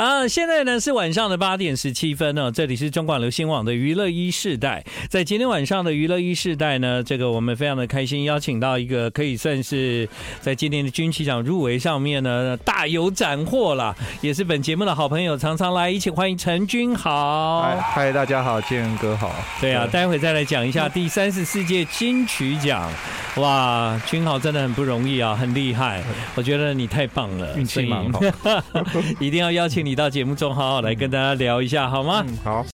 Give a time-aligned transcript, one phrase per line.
[0.00, 4.82] 啊，现在呢是晚上的八点十七分呢，这里是中广流行网的娱乐一世代。
[5.10, 10.08] 在今天晚上的娱乐一世代呢，这个我们非常的开心，邀请到一个可以算是
[10.40, 17.60] 在今年的金曲奖入围上面呢大有斩获了，也是本节目的好朋友，常常来一起欢迎陈君豪。
[17.60, 19.30] 嗨嗨，大家好，建哥好。
[19.60, 22.90] 对啊，待会再来讲一下第三十四届金曲奖。
[23.36, 26.02] 哇，君豪真的很不容易啊，很厉害，
[26.36, 28.20] 我觉得你太棒了，运气蛮好，
[29.20, 29.89] 一定要邀请你。
[29.94, 32.24] 到节目中，好好来跟大家聊一下，好吗？
[32.26, 32.66] 嗯，好。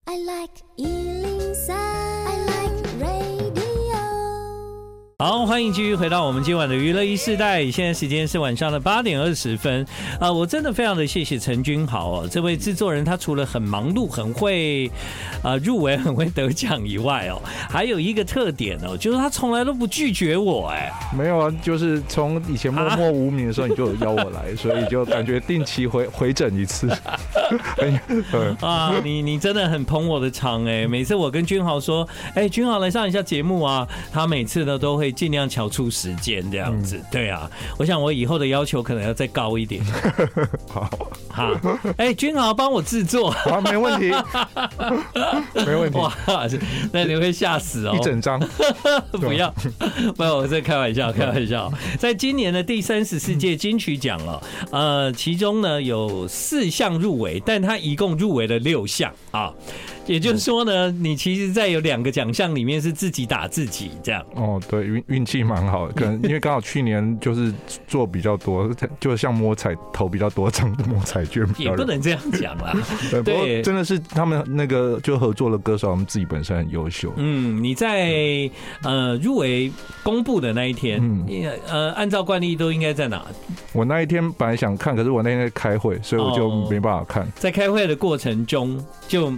[5.18, 7.70] 好，欢迎继续回到我们今晚的娱乐一世代。
[7.70, 9.82] 现在时间是晚上的八点二十分。
[10.16, 14.88] 啊、呃，我真的非常的谢谢陈君豪哦，这位制作人，他除了很忙碌、很会
[15.42, 20.68] 啊、呃、入围、很会得奖以外哦，还有一个特点哦，就是他从来都不拒绝我。
[20.68, 26.90] 哎，没有啊，就是从以前默默无名的时候，你就有邀我来，啊、所以就感觉定期回回诊一次。
[28.60, 35.05] 啊，你你真的很捧我的场哎，每次我跟君豪说，哎，君豪来上一下节目啊，他每次呢都会。
[35.10, 39.84] 尽量瞧出时间这样子，对啊，我想我以后的要求可能要再高一点。
[40.68, 40.90] 好，
[41.28, 44.10] 好，哎，君豪帮我制作，好，没问题，
[45.66, 45.98] 没问题。
[45.98, 46.12] 哇，
[46.92, 48.40] 那你会吓死哦，一整张，
[49.12, 49.54] 不要，
[50.16, 51.72] 不要，我在开玩笑，开玩笑。
[51.98, 59.52] 在今年的第三十四届金曲奖了，呃，其中呢有四项入围，但他一共入围了六项啊。
[60.06, 64.24] 也就是说呢，你其实，在有两个奖项里面是自己打自己这样。
[64.34, 67.52] 哦，对，运运气蛮好的，可能因为刚好去年就是
[67.88, 68.70] 做比较多，
[69.00, 71.46] 就像摸彩投比较多张的摸彩券。
[71.58, 72.72] 也不能这样讲啦。
[73.10, 77.12] 对，不过真的是他们那个就合作的歌手，他们自己本身很优秀。
[77.16, 78.48] 嗯，你在
[78.82, 81.26] 呃入围公布的那一天，嗯，
[81.66, 83.24] 呃，按照惯例都应该在哪？
[83.72, 87.24] 我那一天本来想看，可是我那天在开会，所以我就没办法看。
[87.24, 89.32] 哦，在开会的过程中就。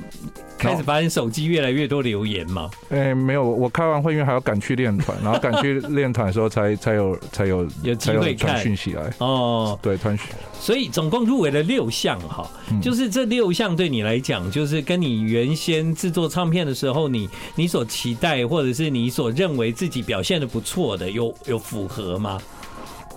[0.59, 2.69] 开始发现手机越来越多留言嘛？
[2.91, 9.78] 哎、欸，没有，我开完会因为还要赶去练团，然后赶去练团的时候才 才有才有有机会传讯息来哦。
[9.81, 10.27] 对，传讯。
[10.60, 12.50] 所以总共入围了六项哈，
[12.83, 22.41] 就是这六项对你来讲，就是跟你原先制作唱片的时候，你你所期待或者是你所认为自己表现的不错的，有有符合吗？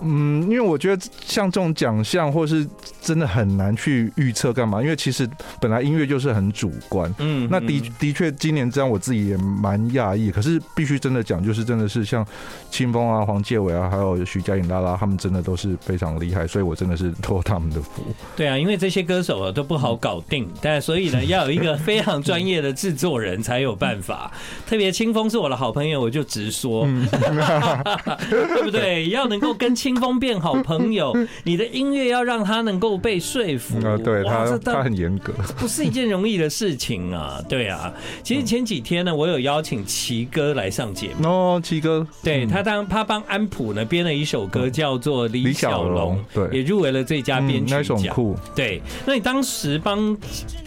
[0.00, 2.66] 嗯，因为我觉得像这种奖项，或是
[3.00, 4.82] 真的很难去预测干嘛？
[4.82, 5.28] 因为其实
[5.60, 7.12] 本来音乐就是很主观。
[7.18, 10.30] 嗯，那的的确今年这样，我自己也蛮讶异。
[10.30, 12.26] 可是必须真的讲，就是真的是像
[12.70, 18.02] 清风啊、黄介伟啊，还有徐佳莹、拉拉，他们真的都是非常厉害，所以我真的是托他们的福。
[18.36, 24.32] 对啊，因为这些歌手啊都不好搞定，但所以呢，要有一个非常专业的制作人才有办法。
[24.66, 26.86] 特别清风是我的好朋友，我就直说，
[28.28, 29.08] 对不对？
[29.08, 31.12] 要能够跟青清风变好朋友，
[31.42, 33.84] 你的音乐要让他能够被说服。
[33.84, 37.42] 啊，对他，他很严格，不是一件容易的事情啊。
[37.48, 41.26] 对啊，其实前几天呢，我有邀请奇哥来上节目。
[41.26, 48.16] 哦，奇哥，对他当他帮安普呢编了一首歌，叫做《李小龙》，对，也入围了最佳编曲奖。
[48.54, 50.16] 对，那你当时帮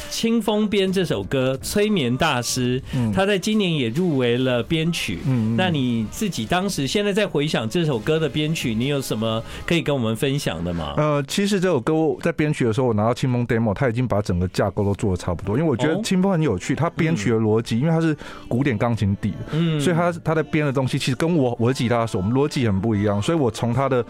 [0.10, 2.82] 清风编这首歌《催眠大师》，
[3.14, 5.20] 他在今年也入围了编曲。
[5.26, 9.42] 嗯，那你自己当时现在在回想这首歌的编曲，你有什么？
[9.68, 10.96] 可以跟我们分享的吗？
[10.98, 15.58] 呃，其实这首歌在编曲的时候，我拿到清风 demo，他已经把整个架构都做的差不多。
[15.58, 18.18] 因为我觉得清风很有趣，他编曲的逻辑，因为他是
[18.48, 23.22] 古典钢琴底，嗯，所以他他在编的东西其实跟我我的吉他手，我们逻辑很不一样。
[23.22, 24.04] 所以我从他的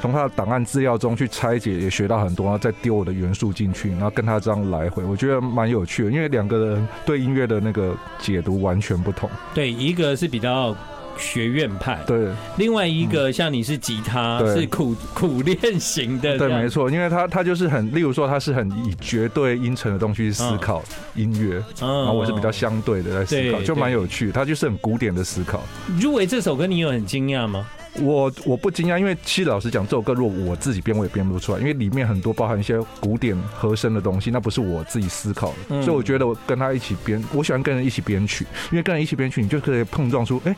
[0.00, 6.10] 从他的档案资料中去拆解，也学到很多，然后再丢我的元素进去，然后跟他这样来回，我觉得蛮有趣的。
[6.10, 9.30] 因为两个人对音乐的那个解读完全不同。
[9.54, 10.76] 对，一个是比较。
[11.18, 11.98] 学院派。
[12.06, 20.82] 对，另外一个像你是吉他，嗯、是苦苦练型的，对，没错，因为他他就是很，例如说他是很以绝对音程的东西去思考
[21.14, 25.62] 音乐，嗯，然后我是比较相对的在思考，就蛮有趣，他就是很古典的思考。
[26.00, 27.66] 入围这首歌，你有很惊讶吗？
[28.00, 40.56] 我我不惊讶，因为其实老实讲，这首歌如果我自己编，我也编不出来，因为里面很多包含一些古典和声的东西，那不是我自己思考的，嗯、所以我觉得我跟他一起编，我喜欢跟人一起编曲，因为跟人一起编曲，你就可以碰撞出，哎、欸，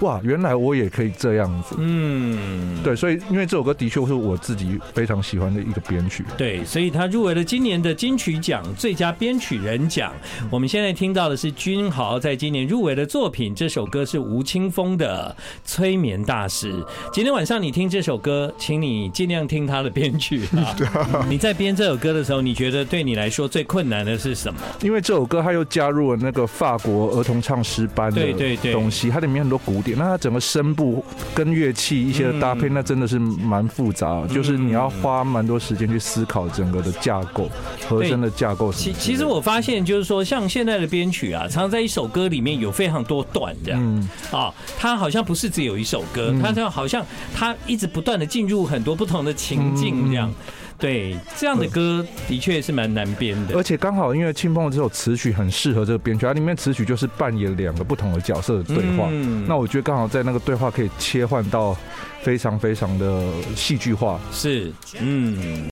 [0.00, 10.12] 哇，原来我也可以这样子，嗯，对，所以因为这首歌的确是我自己非常喜欢的一个编曲，对，所以他入围了今年的金曲奖最佳编曲人奖。
[10.50, 15.34] 我们现在听到的是君豪在今年入围的作品，这首歌是吴青峰的
[15.64, 16.72] 《催眠大师》。
[17.12, 21.26] 今天晚上你听这首歌，请你尽量听他的编曲 啊。
[21.28, 24.60] 你在编这首歌的时候，你觉得对你来说最困难的是什么？
[24.82, 28.72] 因为这首歌它又加入了那个法国儿童唱诗班的对对对。
[28.72, 31.04] 东西，它里面很多古典，那它整个声部
[31.34, 37.48] 跟乐器一些的搭配，那真的是蛮复杂，就是你要花蛮多时间去思考整个的架构、
[37.88, 38.72] 和声的架构。
[38.72, 44.08] 其其实我发现就是说，像现在的编曲啊，常常在一首歌里面有非常多段这样。
[44.30, 50.32] 啊，它好像不是只有一首歌，它这样好像他一直不断的进入很多不同的情境这样。
[50.76, 61.76] 对，这样的歌的确是蛮难编的，而且刚好因为青峰的这首词曲很适合这个编曲，它里面词曲就是扮演两个不同的角色的对话，嗯、那我觉得刚好在那个对话可以切换到
[62.22, 65.70] 非常非常的戏剧化，是，嗯。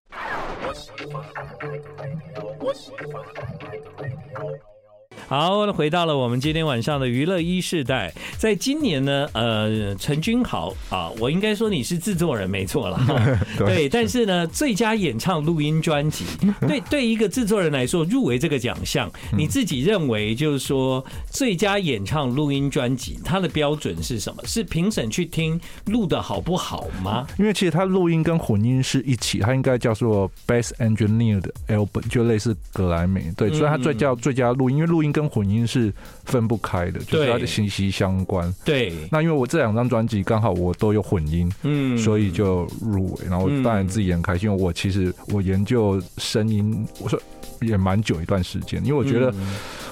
[5.28, 8.12] 好，回到了我们今天晚上的娱乐一世代。
[8.36, 13.00] 在今年呢，呃，陈君豪啊，我应该说你是制作人没错了，
[13.56, 13.88] 对。
[13.88, 16.24] 但是呢，最佳演唱录音专辑，
[16.68, 24.42] 对对一个制作人来说，入围这个奖项，你自己认为就是说，最佳演唱录音专辑，它的标准是什么？
[24.44, 27.26] 是评审去听录的好不好吗？
[27.38, 33.32] 因为其实它录音跟混音是一起，它应该叫做 Best Engineered Album，就类似格莱美。
[33.34, 35.92] 对，所以它最佳最佳录音，因为录音跟跟混音是
[36.24, 38.52] 分不开的，就是它的息息相关。
[38.64, 43.26] 对，那因为我这两张专辑刚好我都有混音，嗯，所以就入围。
[43.30, 47.16] 然后当然自己也很开心，因为我其实我研究声音，我说
[47.60, 49.32] 也蛮久一段时间，因为我觉得。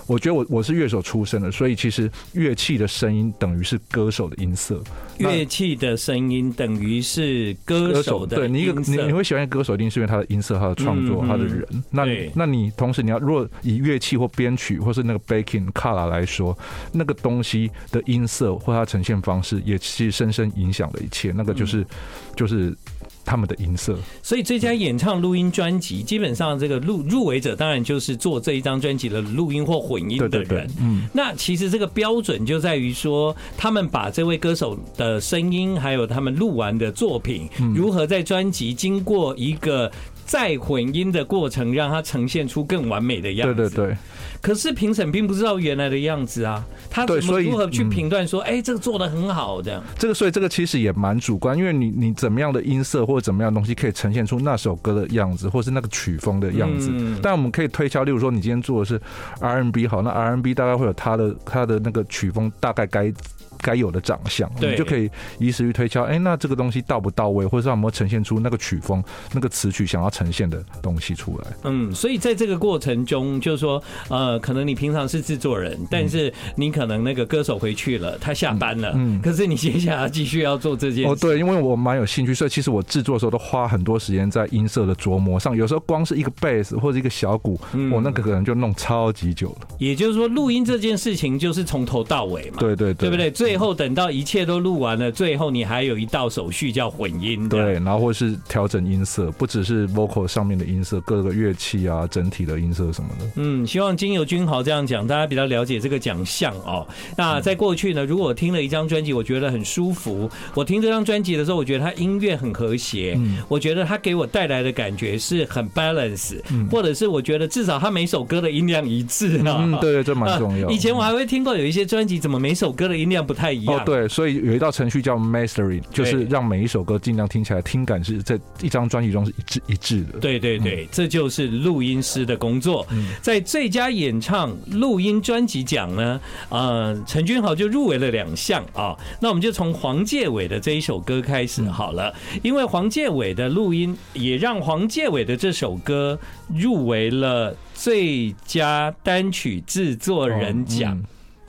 [0.06, 4.82] 我觉得我我是乐手出身的，所以其实乐器的声音等于是歌手的音色。
[5.20, 8.72] 乐器的声音等于是歌手的音色。
[8.72, 11.66] 对，你你你会喜欢歌手，一定是因为他的音色、他的创作、他的人。
[11.90, 16.56] 那那你同时你要，如果以乐器或编曲或是那个 backing color 来说，
[16.92, 21.32] 那个东西的音色或它呈现方式，也其实深深影响了一切。
[21.32, 21.86] 那个就是
[22.34, 22.76] 就是。
[23.24, 30.30] 他们的音色，所以这家演唱录音专辑，基本上这个入入围者当然就是做这一张专辑的录音或混音的人。
[30.30, 39.90] 对对对，嗯，那其实这个标准就在于说，他们把这位歌手的声音，还有他们录完的作品，如何在专辑经过一个
[40.30, 43.54] 再混音的过程，让它呈现出更完美的样子。
[43.56, 43.96] 对对对。
[44.40, 49.82] 可是评审并不知道原来的样子啊，他怎么如何去评断说，哎，这个做的很好这样？
[49.98, 56.92] 这个所以这个其实也蛮主观，因为你你怎么样的音色或者怎么样的东西可以呈现出那首歌的样子，或是那个曲风的样子。
[57.20, 59.00] 但我们可以推敲，例如说你今天做的是
[59.40, 63.12] R&B 好，那 R&B 大概会有它的它的那个曲风大概该。
[63.60, 66.02] 该有的长相，你就可以以此去推敲。
[66.04, 69.02] 哎，那这个东西到不到位，或者说有没有呈现出那个曲风、
[69.32, 71.46] 那个词曲想要呈现的东西出来？
[71.64, 81.10] 嗯，所以在这个过程中，就是说，呃，可能你平常是制作人，但是你可能那个歌手回去了，他下班了，嗯，可是你接下来继续要做这件事。
[81.10, 85.56] 哦，对，因为我蛮有兴趣，所以其实我制作的时候都花很多时间在音色的琢磨上。
[85.56, 87.58] 有时候光是一个贝斯或者一个小鼓，
[87.92, 89.68] 我那个可能就弄超级久了。
[89.78, 93.30] 也就是说，录音这件事情就是从头到尾嘛，对对对，对不对？
[93.30, 103.26] 最后等到一切都录完了，最后你还有一道手续叫混音，对，然后或是调整音色，不只是 vocal 上面的音色，各个乐器啊，整体的音色什么的。
[103.36, 106.86] 嗯，希望经由君豪这样讲，大家比较了解这个奖项哦。
[107.16, 119.58] 那在过去呢，如果我听了一张专辑，我觉得很舒服，我听这张专辑的时候，我觉得它音乐很和谐，嗯，我觉得它给我带来的感觉是很 balance，嗯，或者是我觉得至少它每首歌的音量一致啊。
[119.60, 120.74] 嗯，对，这蛮重要，呃。
[120.74, 123.84] 以前我还会听过有一些专辑，怎么每首歌的音量不太一样。
[123.84, 130.18] 对，所以有一道程序叫 mastering，就是让每一首歌尽量听起来听感是在一张专辑中是一致一致的。
[130.18, 132.86] 对对对，这就是录音师的工作。
[133.22, 138.96] 在最佳演唱录音专辑奖呢，呃，陈君豪就入围了两项啊。
[139.20, 142.12] 那我们就从黄介伟的这一首歌开始好了，
[142.42, 146.18] 因为黄介伟的录音也让黄介伟的这首歌
[146.54, 151.00] 入围了最佳单曲制作人奖。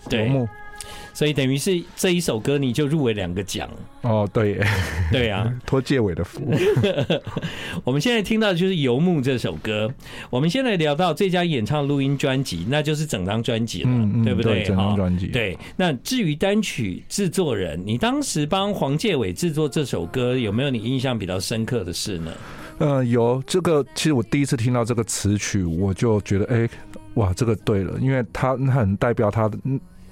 [0.09, 0.31] 对。
[1.13, 3.69] 所以等于是这一首歌你就入围两个奖
[4.01, 4.59] 哦，对，
[5.11, 6.41] 对啊，托借伟的福。
[7.83, 9.91] 我们现在听到的就是《游牧》这首歌。
[10.29, 14.53] 我们现在聊到最佳演唱录音专辑，那就是整张专辑了，嗯嗯、对不对？
[14.55, 15.27] 对，整张专辑。
[15.27, 15.57] 对。
[15.75, 22.31] 那至于单曲制作人，你当时帮黄介伟制作这首歌，有没有你印象比较深刻的事呢？
[22.79, 23.43] 呃，有。
[23.45, 26.67] 这个其实我第一次听到这个词曲，我就觉得，哎，
[27.15, 29.57] 哇，这个对了，因为他很代表他的。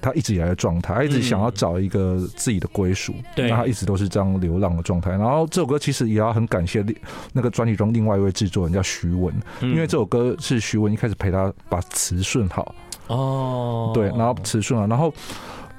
[0.02, 5.12] 他一直以来的状态，他一直想要找一个自己的归属，那、嗯、他一直都是这样流浪的状态。
[5.12, 6.86] 然后这首歌其实也要很感谢
[7.34, 12.74] 那个专辑中另外一位制作人叫徐文，因为这首歌是徐文一开始陪他把词顺好。
[13.08, 15.14] 哦，对，然后词顺好，然后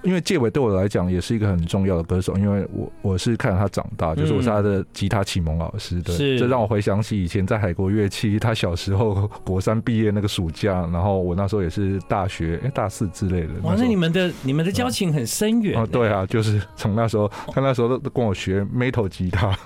[0.03, 13.49] 因为介伟对我来讲也是一个很重要的歌手，因为我我是看着他长大，就是我是他的吉他启蒙老师，对，这让我回想起以前在海国乐器，他小时候国三毕业那个暑假，然后我那时候也是大学哎大四之类的。
[13.63, 15.87] 哇，那你们的你们的交情很深远啊！
[15.91, 19.59] 对啊，就是从那时候他那时候都跟我学 metal 吉他，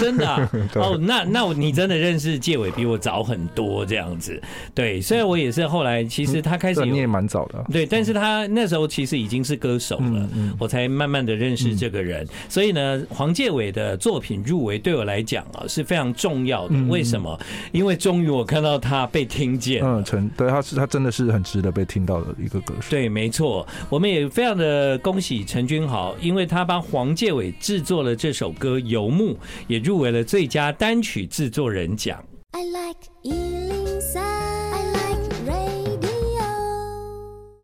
[0.00, 0.26] 真的
[0.76, 0.98] 哦。
[1.00, 4.40] 那那你真的认识介伟比我早很多这样子，
[4.74, 5.00] 对。
[5.00, 12.26] 虽然我也是后来，其实他开始你也蛮早的，对，但是他那时候其实已经是歌手了，我才慢慢的认识这个人。
[12.48, 16.74] 所以呢，黄建伟的作品入围对我来讲啊是非常重要的。
[16.88, 17.38] 为什么？
[17.72, 19.84] 因为终于我看到他被听见。
[19.84, 22.90] 嗯，陈，对，他是他真的是很值得被听到的一个歌手。
[22.90, 29.34] 对，没错，我们也非常的恭喜陈君豪，因为他帮黄建伟制作了这首歌《游牧》，
[29.66, 32.22] 也入围了最佳单曲制作人奖。
[32.52, 32.98] I like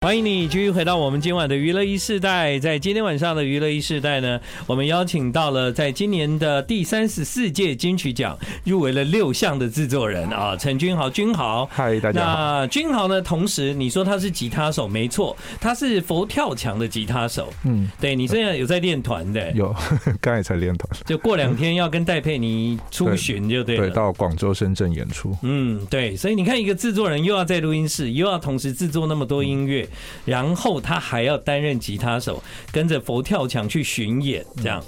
[0.04, 2.58] 欢迎你继续回到我们今晚的娱乐一世代。
[2.58, 12.36] 在今天晚上的娱乐一世代呢，我们邀请到了在今年的第三十四届金曲奖入围了六项的制作人啊，陈君豪，君豪，嗨，大家好。
[12.36, 13.22] 那君豪呢？
[13.22, 17.50] 同时你说他是吉他手，没错，他是佛跳墙的吉他手。
[17.64, 19.50] 嗯，对，你现在有在练团的？
[19.52, 19.74] 有，
[20.20, 23.86] 刚才才练团，就过两天要跟戴佩妮出巡，就对了。
[23.86, 25.34] 对，到广州、深圳演出。
[25.40, 29.88] 嗯，对，所以你看，一个制作人又要在录音室，又要同时制作那么多音乐。
[30.24, 34.82] 然后他还要担任吉他手，跟着佛跳墙去巡演，这样。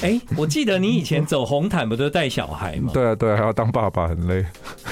[0.00, 2.90] 哎，我记得你以前走红毯不都带小孩吗？
[2.94, 4.44] 对啊，对啊，还要当爸爸，很累。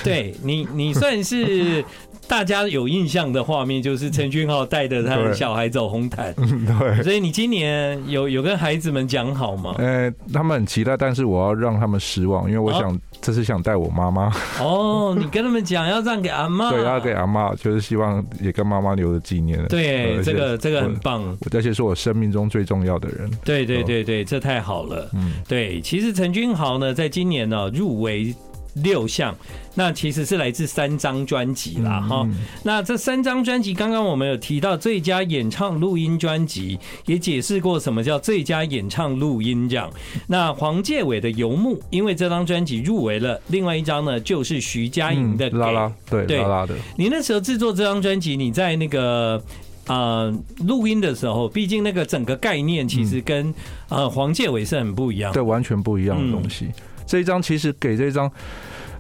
[0.05, 1.85] 对你，你算是。
[2.31, 9.75] 大家有印象的画面就是陈君豪带着他的小孩走红毯， 对，所以你今年有有跟孩子们讲好吗？
[9.79, 14.33] 呃，他们很期待，但是我要让他们失望，因为我想这是想带我妈妈。
[14.61, 19.61] 哦，你跟他们讲要让给阿妈，对，要给阿妈，就是希望也跟妈妈留个纪念。
[19.67, 23.29] 对，这个这个很棒，而且是我生命中最重要的人。
[23.45, 25.11] 对对对对，这太好了。
[25.15, 28.33] 嗯，对，其实陈君豪呢，在今年呢入围。
[28.75, 29.35] 六项，
[29.75, 32.29] 那其实是来自三张专辑啦，哈。
[32.63, 39.91] 那这三张专辑，刚刚我们有提到最佳演唱录音专辑，也解释过什么叫最佳演唱录音这样。
[40.27, 46.75] 那黄介伟的《游牧》，因为这张专辑入围了，另外一张呢就是徐佳莹的《拉拉》，对对，拉拉的。
[46.97, 49.43] 你那时候制作这张专辑，你在那个
[49.87, 50.33] 呃
[50.67, 53.53] 录音的时候，毕竟那个整个概念其实跟
[53.89, 56.69] 呃黄介伟是很不一样，对，完全不一样的东西。
[57.11, 58.31] 这一张其实给这一张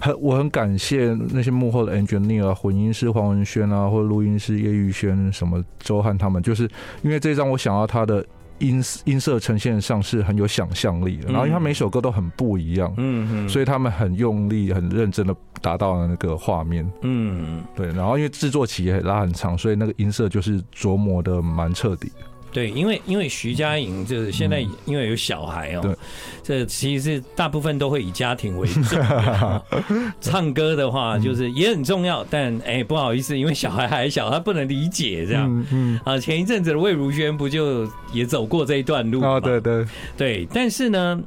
[0.00, 6.68] 很，我很感谢那些幕后的 engineer 啊，混音师黄文轩啊，或者录音师叶玉轩，什么周汉他们，就是
[7.02, 8.26] 因为这张我想要他的
[8.58, 22.26] 音音色呈现上是很有想象力的，然后因为他每首歌都很不一样，嗯嗯，所以他们很用力、很认真的达到了那个画面，嗯，对，然后因为制作期也拉很长，所以那个音色就是琢磨的蛮彻底的。
[22.52, 25.96] 对，因为因为徐佳莹就是现在因为有小孩哦，
[26.42, 28.98] 这其实是大部分都会以家庭为重。
[30.20, 35.66] 唱歌的话就是也很重要，但哎不好意思，因为小孩还小，他不能理解这样。
[35.70, 39.38] 嗯啊，前一阵子的魏如萱不就也走过这一段路吗？
[39.40, 39.84] 对对
[40.16, 41.20] 对，但是呢。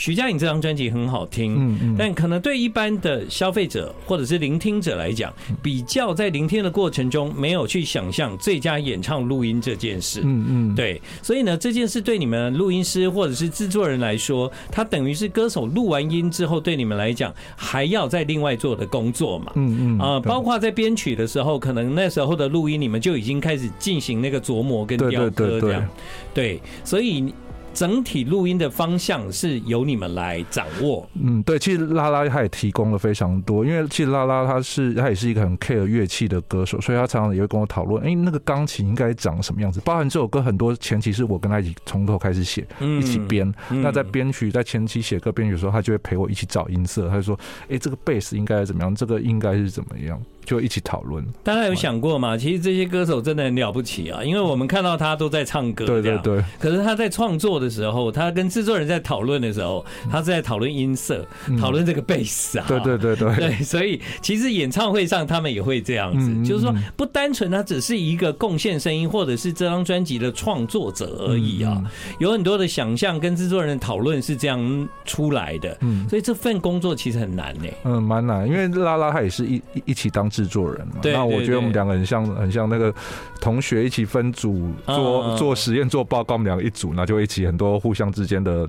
[0.00, 5.30] 徐佳莹这张专辑很好听，嗯嗯，但可能对一般的消费者或者是聆听者来讲，
[5.62, 25.86] 比较在聆听的过程中没有去想象最佳演唱录音这件事，嗯嗯，对，所以呢，这件事对你们录音师或者是制作人来说，他等于是歌手录完音之后，对你们来讲还要再另外做的工作嘛，嗯嗯，啊，包括在编曲的时候，可能那时候的录音你们就已经开始进行那个琢磨跟雕刻这样，
[26.32, 27.34] 对，所以。
[27.72, 31.08] 整体录音的方向是由你们来掌握。
[31.14, 39.80] 嗯，对，其实拉拉他也提供了非常多，因为其实拉拉他是他也是一个很 care 乐器的歌手，所以他常常也会跟我讨论，哎，那个钢琴应该长什么样子。
[39.84, 43.50] 包含这首歌很多前期是我跟他一起从头开始写，一起编。
[43.68, 50.20] 那在编曲在前期写歌编曲的时候，他就会陪我一起找音色，他就说，哎，这个贝斯应该怎么样，这个应该是怎么样。
[50.50, 51.24] 就一起讨论。
[51.44, 52.36] 大家有想过吗？
[52.36, 56.42] 其实这些歌手真的很了不起啊，因为我们看到他都在唱歌，对对对。
[56.58, 61.24] 可是他在创作的时候，他跟制作人在讨论的时候，他是在讨论音色，
[61.60, 62.64] 讨论这个贝斯啊。
[62.66, 63.36] 对对对对。
[63.36, 71.80] 对，所以其实演唱会上他们也会这样子，就是说不单纯他只是一个贡献声音或者是这张专辑的创作者而已啊，
[72.18, 75.78] 有很多的想象跟制作人讨论是这样出来的。
[75.82, 77.68] 嗯，所以这份工作其实很难呢。
[77.84, 80.39] 嗯，蛮难，因为拉拉他也是一一起当制。
[80.40, 80.94] 制作人嘛。
[81.02, 82.94] 那我觉得我们两个很像，很像那个
[83.40, 88.66] 同学一起分组做做实验、做报告，我们两个一组，那就一起很多互相之间的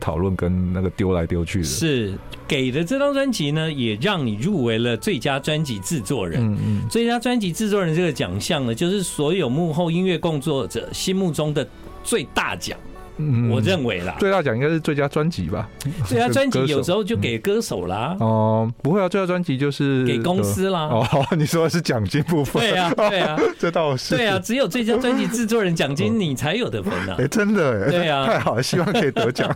[0.00, 1.64] 讨论跟那个丢来丢去的。
[1.64, 2.14] 是
[2.48, 6.42] 给的这张专辑呢，也让你入围了最佳专辑制作人。
[6.42, 11.68] 嗯嗯，最佳专辑制作人这个奖项呢，就是所有幕后音乐工作者心目中的
[12.02, 12.78] 最大奖。
[13.50, 15.68] 我认为啦，最大奖应该是最佳专辑吧。
[16.06, 18.16] 最佳专辑 有时候就给歌手啦。
[18.20, 20.88] 哦，不会啊，最佳专辑就是给公司啦。
[20.92, 22.60] 哦，你说的是奖金部分？
[22.62, 24.16] 对啊，对啊， 这倒是。
[24.16, 27.16] 对啊，只有最佳专辑制作人奖金你才有的分啊。
[27.18, 27.90] 哎，真的哎。
[27.90, 29.50] 对啊，太好了，希望可以得奖。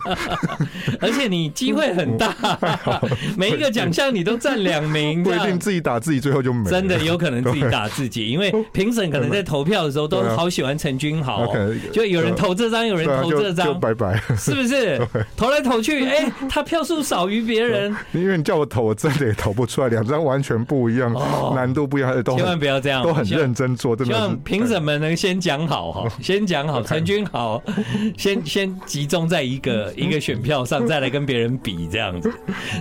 [1.01, 2.35] 而且你机会很大，
[3.37, 5.23] 每一个奖项你都占两名。
[5.23, 6.69] 不一定自己打自己，最后就没。
[6.69, 11.53] 真的有可能自己打自己，因为评审可能在投票的时候都好喜欢陈君豪，
[11.91, 14.21] 就有人投这张，有人投这张，拜拜。
[14.37, 15.01] 是不是
[15.37, 16.05] 投来投去？
[16.05, 17.95] 哎，他票数少于别人。
[18.11, 21.13] 因为你叫我投，我真的也投不出来，两张完全不一样，
[21.55, 23.95] 难度不一样，都千万不要这样，都很认真做。
[23.95, 27.61] 真的，希望评审们能先讲好哈，先讲好 陈君豪，
[28.17, 32.31] 先先集中在一个 一个选票上，再来跟别人比这样子。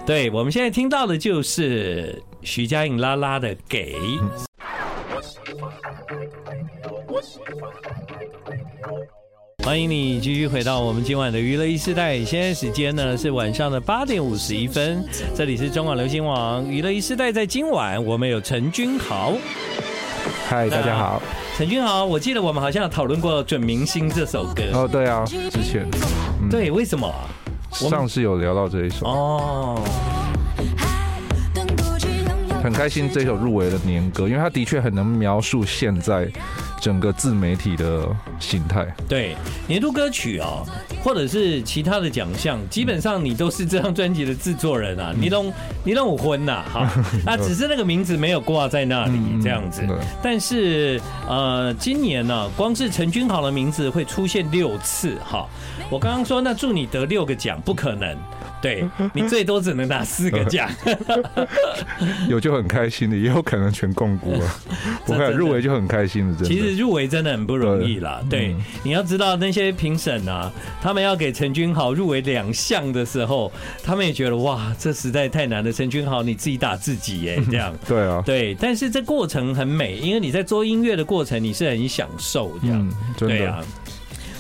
[0.05, 3.95] 对，我们现在听到的就是徐佳莹拉拉的《给》。
[9.65, 15.03] 欢迎你继续回到我们今晚的娱乐一时代，现在时间呢是晚上的八点五十一分，
[15.35, 19.33] 这里是中广流行网娱乐一时代，在今晚我们有陈君豪。
[20.47, 21.23] 嗨，大家好，
[21.57, 24.65] 陈君豪，我记得我们好像有讨论过《准明星》这首歌。
[24.75, 25.89] 哦，对啊，之前，
[26.43, 27.11] 嗯、对，为什么？
[27.71, 29.83] 上次有聊到这一首哦，
[32.65, 36.27] 很开心这首入围的年歌，因为它的确很能描述现在。
[36.81, 38.07] 整个自媒体的
[38.39, 39.35] 形态，对
[39.67, 40.67] 年度歌曲哦，
[41.03, 45.51] 或者是其他的奖项，基本上你都是这张专辑的制作人啊，你都
[45.83, 46.87] 你都有婚呐，哈，
[47.25, 49.83] 那只是那个名字没有挂在那里这样子。
[50.23, 55.49] 但是呃，今年呢，光是陈君豪的名字会出现六次哈。
[55.89, 58.15] 我刚刚说，那祝你得六个奖，不可能。
[58.65, 60.71] 对，你最多只能拿四个奖，
[62.31, 64.61] 有就很开心的，也有可能全摃龟了。
[65.05, 66.49] 不会入围就很开心的，真的。
[66.49, 68.23] 其实入围真的很不容易啦。
[68.31, 73.53] 对，对，你要知道那些评审啊，他们要给陈君豪入围两项的时候，
[73.83, 75.71] 他们也觉得哇，这实在太难了。
[75.71, 77.71] 陈君豪你自己打自己耶， 这样。
[77.87, 78.23] 对啊。
[78.25, 82.81] 对，但是这过程很美，因为你在做音乐的过程，你是很享受这样。
[82.81, 83.63] 嗯，对啊。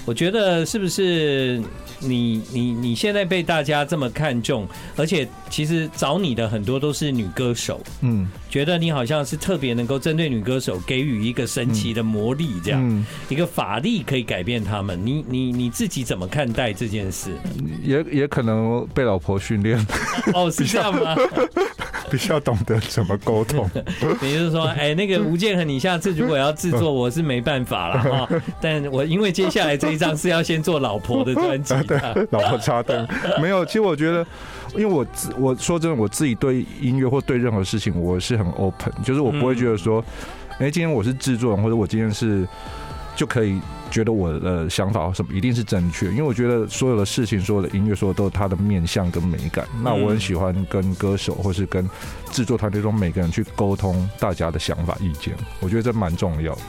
[0.07, 1.63] 我觉得是不是？
[1.99, 15.01] 你你你现在被大家这么看重，而且其实找你的很多都是女歌手，嗯，觉得你好像是特别能够针对女歌手给予一个神奇的魔力，这样一个法力可以改变他们。
[15.05, 17.31] 你你你自己怎么看待这件事？
[17.83, 19.79] 也也可能被老婆训练
[20.35, 21.15] 哦，是这样吗？
[22.17, 23.69] 比较懂得怎么沟通。
[24.23, 28.29] 也就是说，哎，那个吴建衡，你下次如果要制作，我是没办法了 哈。
[28.61, 31.75] 但我因为接下来这一张是要先做老婆的专辑。
[32.31, 33.07] 老婆插灯
[33.41, 34.27] 没有，其实我觉得，
[34.75, 40.05] 因为我自我说真的，我自己对音乐或对任何事情，我是很 open，就是我不会觉得说，
[40.59, 42.47] 哎，今天我是制作人，或者我今天是
[43.17, 43.61] 就可以
[43.95, 49.69] 觉得我的想法什么一定是正确，因为我觉得所有的事情，所有的音乐，所有都有它的面向跟美感。
[49.85, 51.89] 那我很喜欢跟歌手或是跟
[52.33, 56.61] 制作团队中每个人去沟通大家的想法意见，我觉得这蛮重要的。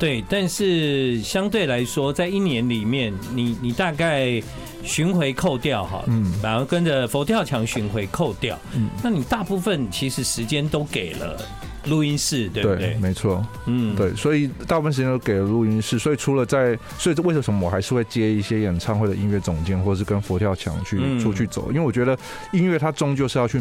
[0.00, 4.42] 对，但是相对来说，在一年里面，你你大概
[4.82, 11.40] 巡回扣掉哈，嗯，然后跟着佛跳墙巡回扣掉，嗯，那你大部分其实时间都给了
[11.86, 12.78] 录音室，对不对？
[12.78, 22.18] 对，没错，嗯，对，所以大部分时间都给了录音室，所以除了在，所以为什么我还是会接一些演唱会的音乐总监，或者是跟佛跳墙去出去走，因为我觉得
[22.52, 23.60] 音乐它终究是要去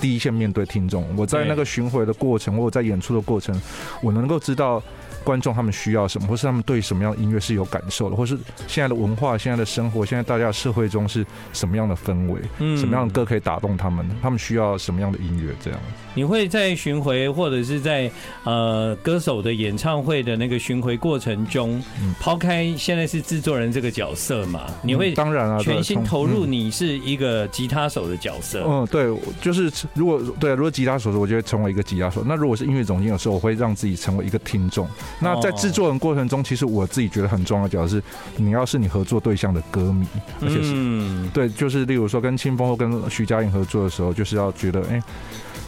[0.00, 1.04] 第一线面对听众。
[1.16, 3.60] 我在那个巡回的过程，或者在演出的过程，
[4.02, 4.82] 我能够知道。
[5.22, 15.54] 观众他们需要什么，或是他们对什么样的音乐是有感受的，或是现在的文化、现在的生活、现在大家的社会中是什么样的氛围，嗯，什么样的歌可以打动他们，他们需要什么样的音乐？
[15.62, 15.78] 这样，
[16.14, 18.10] 你会在巡回或者是在
[18.44, 21.84] 呃歌手的演唱会的那个巡回过程中，
[22.18, 24.68] 抛开现在是制作人这个角色嘛？
[24.82, 28.64] 你会当然啊，全心投入你是一个吉他手的角色。
[28.66, 32.22] 嗯，对，就是如果对啊，如果吉他手，我就会成为一个吉他手。
[32.24, 34.88] 那如果是音乐总监，有时候我会让自己成为一个听众。
[35.20, 38.02] 那在制作人过程中，其实我自己觉得很重要的角色是，
[38.36, 40.06] 你要是你合作对象的歌迷，
[40.40, 45.02] 而且是对，就是例如说跟清风或跟徐佳莹合作的时候，就是要觉得，哎，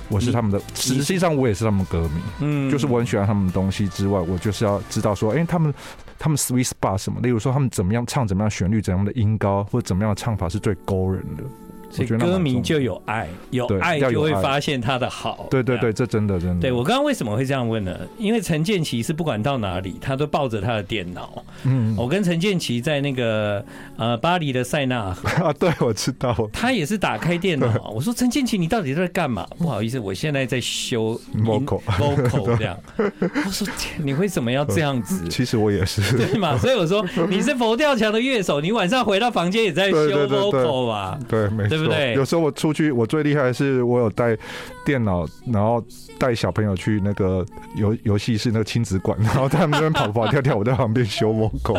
[0.09, 5.75] 我是他们的，实际上我也是他们歌迷，嗯，就是我很喜欢他们的东西之外，我就是要知道说，哎，他们
[6.19, 11.43] 他们 sweet spot 什么，例如说他们怎么样唱，怎么样旋律，怎样的音高，或者怎么样的唱法是最勾人的。
[11.93, 15.47] 所以歌迷就有爱，有爱就会发现他的好。
[15.51, 16.61] 对对对，这真的真的。
[16.63, 17.95] 对我刚刚为什么会这样问呢？
[18.19, 21.45] 因为陈建奇是不管到哪里，他都抱着他的电脑。
[21.65, 23.63] 嗯，我跟陈建奇在那个
[23.99, 26.35] 呃巴黎的塞纳河 啊，对，我知道。
[26.51, 27.91] 他也是打开电脑。
[27.95, 29.47] 我说陈建奇，你到底在干嘛？
[29.59, 32.75] 不好意思，我现在在修 vocal vocal 这样。
[32.97, 33.69] 我说
[34.03, 35.29] 你为什么要这样子？
[35.29, 36.01] 其实我也是。
[36.17, 36.57] 对嘛？
[36.57, 41.19] 所以我说你是佛跳墙的乐手，你晚上回到房间也在修 vocal 吧？
[41.29, 41.82] 对，没错。
[41.83, 42.15] 对不对？
[42.15, 44.37] 有时候我出去，我最厉害的是我有带
[44.85, 45.85] 电脑，然后
[46.19, 47.45] 带小朋友去那个
[47.77, 51.79] 游游戏室那个亲子馆，然后他们那边跑跑跳跳，我在旁边修 vocal。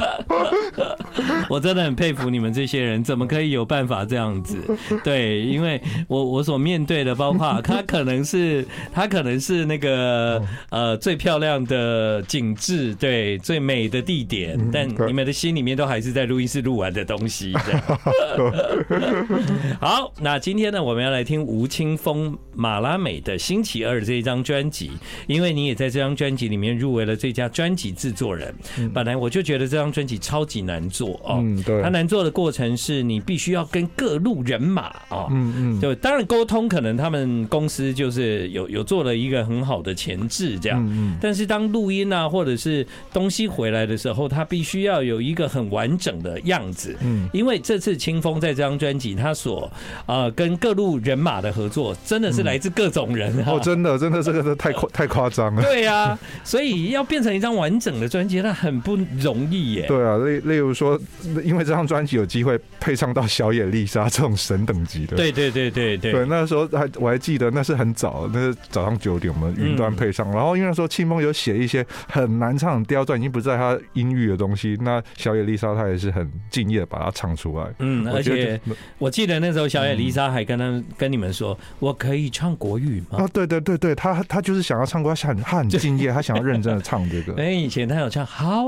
[1.49, 4.57] 我真的很佩服你们这些人，怎么可以有办法这样子？
[5.03, 17.53] 对，因为我我所面对的，包括他可能是他可能是那个呃最漂亮的景致，对，最美的地点，但你们的心里面都还是在录音室录完的东西。
[19.79, 24.91] 好，那今天呢，我们要来听吴青峰马拉美的星期二这一张专辑，
[25.27, 28.53] 因为你也在这张专辑里面入围了最佳专辑制作人。
[28.93, 49.71] 本来我就觉得这张专辑超级难做哦，嗯，对，它难做的过程是你必须要跟各路人马啊，嗯嗯，就当然沟通，可能他们公司就是有有做了一个很好的前置这样，嗯，但是当录音啊或者是东西回来的时候，它必须要有一个很完整的样子，嗯，因为这次清风在这张专辑，他所
[50.05, 60.99] 呃跟各路人马的合作，真的是来自各种人哦，真的真的这个是太夸 太夸张了，对呀，所以要变成一张完整的专辑，那很不容易耶，对啊，例例如说。
[61.43, 77.65] 因为这张专辑有机会配唱到小野丽莎这种神等级的，对对对对对，对那时候还我还记得那是很早，那是早上九点我们云端配唱，然后因为那时候青峰有写一些很难唱的刁钻，已经不在他音域的东西，那小野丽莎她也是很敬业把它唱出来。
[77.79, 78.59] 嗯，而且
[78.97, 83.19] 我记得那时候小野丽莎还跟他跟你们说，我可以唱国语吗？
[83.19, 87.33] 啊，对对对对，他他就是想要唱歌，他很他很敬业，他想要认真的唱这个。
[87.41, 88.63] 哎，以前他有唱好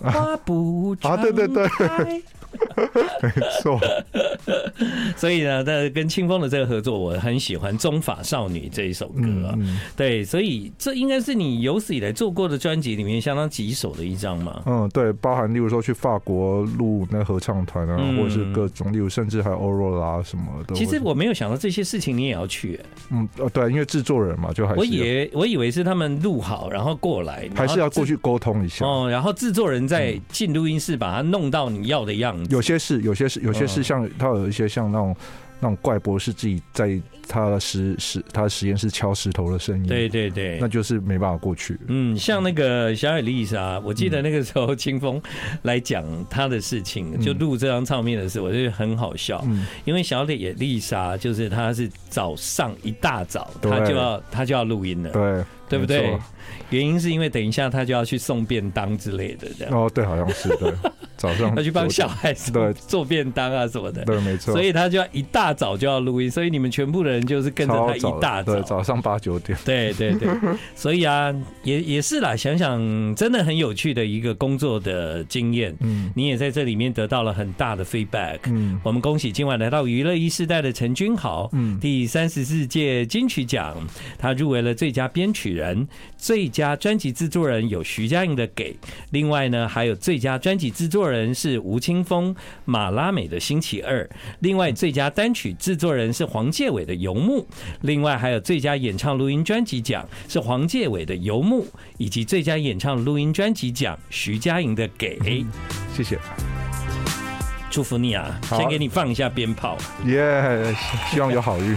[0.00, 1.66] 花不 啊，对对对。
[1.96, 2.22] Bye.
[3.22, 3.80] 没错，
[5.16, 9.56] 所以呢，在跟清风的这个合作，我很喜欢《中法少女》这一首歌。
[9.96, 14.62] 对，所以这应该是你有史以来做过的专辑里面相当棘手的一张嘛。
[14.66, 20.74] 嗯，对，包含例如说去法国录那合唱团啊，或者是各种，例如甚至还有欧若拉什么的。
[20.74, 22.78] 其实我没有想到这些事情你也要去。
[23.10, 29.08] 嗯，哦，对，因为制作人嘛，就还是我以为我以为是他们录好然后过来，还是要过去沟通一下哦。
[29.10, 32.54] 然后制作人再进录音室把它弄到你要的样子。
[32.54, 35.16] 有些是，有些是，有些是像他有一些像那种
[35.60, 41.78] 那种怪博士自己在他的实实他的实验室敲石头的声音，对对对，那就是没办法过去。
[41.88, 45.20] 嗯，像那个小野丽莎，我记得那个时候清风
[45.62, 49.44] 来讲他的事情，就录这张唱片的时候，我觉得很好笑，
[49.84, 56.16] 因为小野丽莎就是他是早上一大早他就要他就要录音了，对对不对？
[56.70, 59.72] 原因是因为等一下他就要去送便当之类的，这样。
[59.74, 60.72] 哦，对，好像是对。
[61.16, 64.52] 早上他去帮小孩子对做便当啊什么的，对，没错。
[64.52, 69.58] 所以他就要一大早就要录音，所以你们全部的人就是跟着他一大早，对，早上八九点。
[69.64, 70.28] 对对对，
[70.76, 75.74] 所以啊，也也是啦，想想真的很有趣的一个工作的经验。
[75.80, 78.38] 嗯，你也在这里面得到了很大的 feedback。
[78.44, 83.76] 嗯，我们恭喜今晚来到娱乐一世代的陈君豪，嗯，第三十四届金曲奖，
[84.18, 88.72] 他入围了最佳编曲人、最佳专辑制作人，有徐佳莹的《给》，
[89.10, 94.08] 另外呢还有最佳专辑制作人是吴青峰、马拉美的星期二，
[94.40, 97.46] 另外最佳单曲制作人是黄介伟的游牧，
[97.82, 101.66] 另外还有最佳演唱录音专辑奖是黄介伟的游牧，
[101.98, 105.44] 以及最佳演唱录音专辑奖徐佳莹的给。
[105.94, 106.18] 谢谢，
[107.70, 108.38] 祝福你啊！
[108.50, 110.74] 先给你放一下鞭炮，耶！
[111.10, 111.76] 希望有好运。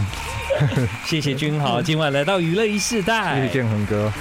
[1.06, 4.12] 谢谢君豪，今晚来到娱乐一世代，谢谢建恒哥。